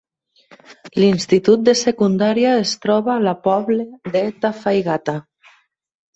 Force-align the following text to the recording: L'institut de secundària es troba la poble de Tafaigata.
L'institut 1.03 1.67
de 1.67 1.75
secundària 1.81 2.55
es 2.63 2.73
troba 2.87 3.19
la 3.27 3.35
poble 3.49 3.87
de 4.17 4.25
Tafaigata. 4.47 5.19